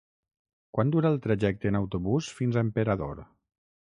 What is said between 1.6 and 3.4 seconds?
en autobús fins a Emperador?